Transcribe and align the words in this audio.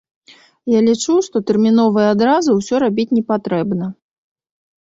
Я 0.75 0.79
лічу, 0.87 1.17
што 1.27 1.37
тэрмінова 1.51 1.99
і 2.05 2.09
адразу 2.15 2.49
ўсё 2.57 2.75
рабіць 2.85 3.09
непатрэбна. 3.19 3.85